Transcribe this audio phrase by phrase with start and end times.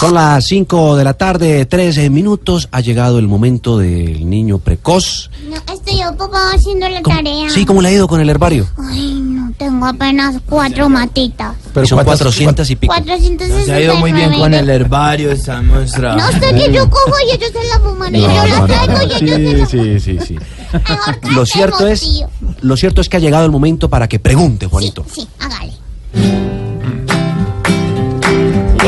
[0.00, 2.68] Son las 5 de la tarde, 13 minutos.
[2.70, 5.28] Ha llegado el momento del niño precoz.
[5.50, 7.50] No, estoy ocupado haciendo la ¿Cómo- tarea.
[7.50, 8.68] Sí, ¿cómo le ha ido con el herbario?
[8.78, 11.56] Ay, no, tengo apenas cuatro matitas.
[11.74, 12.94] Pero son 400 y pico.
[12.94, 13.64] 469.
[13.64, 16.46] Se ha ido muy bien con el herbario, estamos No, trabajando.
[16.46, 18.14] hasta que yo cojo y ellos se la fuman.
[18.14, 20.38] y yo la traigo y ellos se la Sí, sí, sí.
[20.72, 22.28] Mejor Lo cierto es, tío.
[22.60, 25.04] lo cierto es que ha llegado el momento para que pregunte, Juanito.
[25.12, 25.72] Sí, sí, hágale.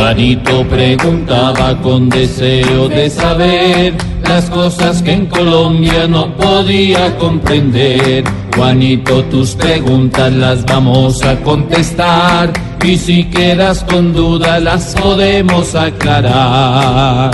[0.00, 8.24] Juanito preguntaba con deseo de saber las cosas que en Colombia no podía comprender.
[8.56, 12.50] Juanito, tus preguntas las vamos a contestar
[12.82, 17.32] y si quedas con duda las podemos aclarar.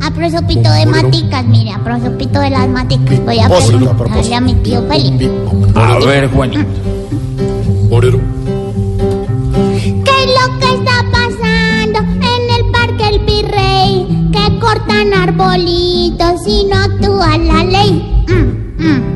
[0.00, 4.54] A prosopito de maticas, mire, a prosopito de las maticas voy a preguntarle a mi
[4.54, 5.30] tío Felipe.
[5.74, 6.64] A ver, Juanito.
[10.04, 10.91] ¿Qué es lo que está
[14.60, 18.24] Cortan arbolitos y no actúa la ley.
[18.28, 19.12] Mm, mm.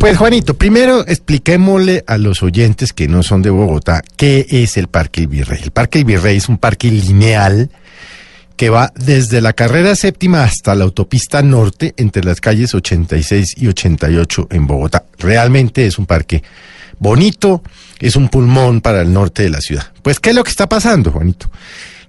[0.00, 4.88] Pues Juanito, primero expliquémosle a los oyentes que no son de Bogotá qué es el
[4.88, 5.60] Parque El Virrey.
[5.62, 7.70] El Parque El Virrey es un parque lineal
[8.56, 13.68] que va desde la carrera séptima hasta la autopista norte entre las calles 86 y
[13.68, 15.04] 88 en Bogotá.
[15.18, 16.42] Realmente es un parque
[16.98, 17.62] bonito,
[17.98, 19.92] es un pulmón para el norte de la ciudad.
[20.02, 21.50] Pues, ¿qué es lo que está pasando, Juanito?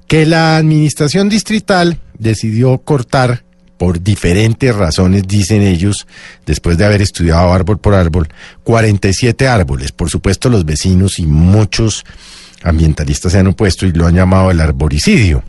[0.07, 3.43] Que la administración distrital decidió cortar
[3.77, 6.05] por diferentes razones, dicen ellos,
[6.45, 8.29] después de haber estudiado árbol por árbol,
[8.63, 9.91] 47 árboles.
[9.91, 12.05] Por supuesto, los vecinos y muchos
[12.63, 15.43] ambientalistas se han opuesto y lo han llamado el arboricidio.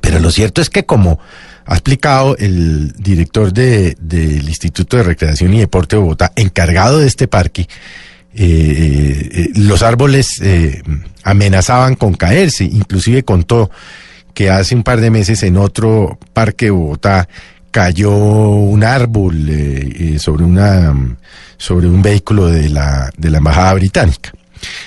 [0.00, 1.20] Pero lo cierto es que como
[1.64, 7.06] ha explicado el director de- del Instituto de Recreación y Deporte de Bogotá, encargado de
[7.06, 7.68] este parque,
[8.34, 10.82] eh, eh, los árboles eh,
[11.22, 13.70] amenazaban con caerse, inclusive contó
[14.34, 17.28] que hace un par de meses en otro parque de Bogotá
[17.70, 20.94] cayó un árbol eh, eh, sobre una
[21.56, 24.32] sobre un vehículo de la de la embajada británica.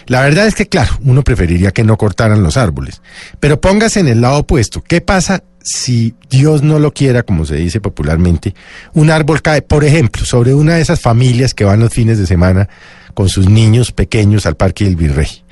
[0.07, 3.01] La verdad es que, claro, uno preferiría que no cortaran los árboles.
[3.39, 4.81] Pero póngase en el lado opuesto.
[4.81, 8.53] ¿Qué pasa si Dios no lo quiera, como se dice popularmente,
[8.93, 12.27] un árbol cae, por ejemplo, sobre una de esas familias que van los fines de
[12.27, 12.69] semana
[13.13, 15.43] con sus niños pequeños al Parque del Virrey?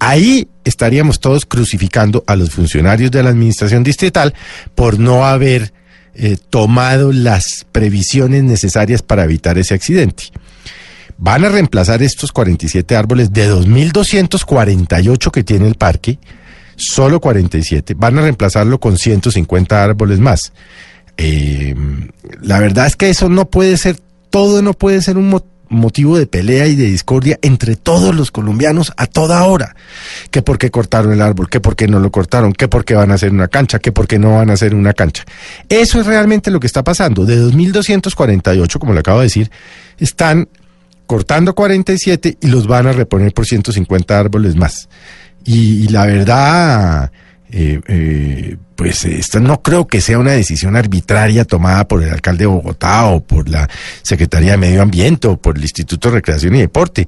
[0.00, 4.34] Ahí estaríamos todos crucificando a los funcionarios de la administración distrital
[4.74, 5.72] por no haber
[6.14, 10.24] eh, tomado las previsiones necesarias para evitar ese accidente.
[11.16, 16.18] Van a reemplazar estos 47 árboles de 2.248 que tiene el parque,
[16.76, 17.94] solo 47.
[17.96, 20.52] Van a reemplazarlo con 150 árboles más.
[21.16, 21.74] Eh,
[22.40, 23.98] la verdad es que eso no puede ser,
[24.30, 28.30] todo no puede ser un mo- motivo de pelea y de discordia entre todos los
[28.30, 29.74] colombianos a toda hora.
[30.30, 32.94] Que por qué cortaron el árbol, que por qué no lo cortaron, que por qué
[32.94, 35.24] van a hacer una cancha, que por qué no van a hacer una cancha.
[35.68, 37.24] Eso es realmente lo que está pasando.
[37.24, 39.50] De 2.248, como le acabo de decir,
[39.98, 40.48] están
[41.06, 44.88] cortando 47 y los van a reponer por 150 árboles más.
[45.44, 47.10] Y, y la verdad,
[47.50, 52.44] eh, eh, pues esta no creo que sea una decisión arbitraria tomada por el alcalde
[52.44, 53.68] de Bogotá o por la
[54.02, 57.06] Secretaría de Medio Ambiente o por el Instituto de Recreación y Deporte.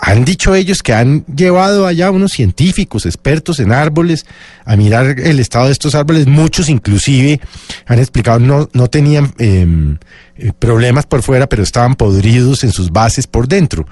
[0.00, 4.26] Han dicho ellos que han llevado allá unos científicos, expertos en árboles,
[4.64, 6.28] a mirar el estado de estos árboles.
[6.28, 7.40] Muchos inclusive
[7.86, 9.98] han explicado no, no tenían em,
[10.36, 13.86] eh, problemas por fuera, pero estaban podridos en sus bases por dentro.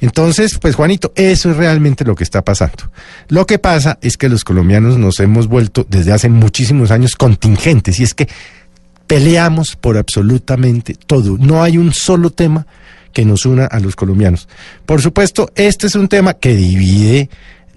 [0.00, 2.90] Entonces, pues Juanito, eso es realmente lo que está pasando.
[3.28, 7.98] Lo que pasa es que los colombianos nos hemos vuelto desde hace muchísimos años contingentes
[7.98, 8.28] y es que
[9.06, 11.36] peleamos por absolutamente todo.
[11.38, 12.66] No hay un solo tema
[13.12, 14.48] que nos una a los colombianos.
[14.86, 17.30] Por supuesto, este es un tema que divide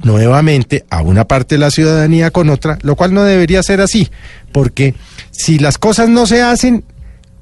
[0.04, 4.10] nuevamente a una parte de la ciudadanía con otra, lo cual no debería ser así,
[4.52, 4.96] porque
[5.32, 6.84] si las cosas no se hacen,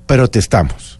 [0.06, 0.99] protestamos.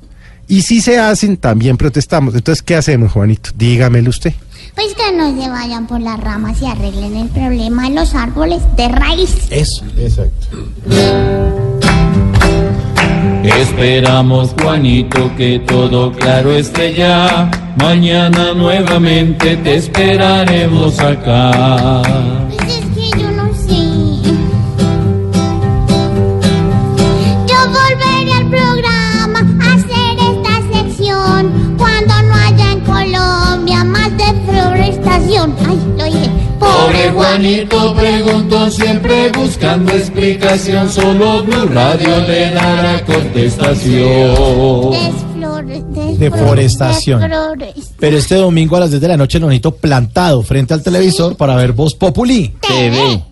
[0.50, 2.34] Y si se hacen, también protestamos.
[2.34, 3.52] Entonces, ¿qué hacemos, Juanito?
[3.56, 4.34] Dígamelo usted.
[4.74, 8.60] Pues que no se vayan por las ramas y arreglen el problema de los árboles
[8.76, 9.36] de raíz.
[9.52, 9.86] Eso.
[9.96, 10.48] Exacto.
[13.44, 17.52] Esperamos, Juanito, que todo claro esté ya.
[17.78, 22.02] Mañana nuevamente te esperaremos acá.
[36.60, 44.94] Porque Juanito preguntó siempre buscando explicación, solo Blue Radio le dará contestación.
[46.18, 47.22] Deforestación.
[48.00, 51.36] Pero este domingo a las 10 de la noche lo necesito plantado frente al televisor
[51.36, 52.54] para ver Voz Populi.
[52.60, 53.24] TV.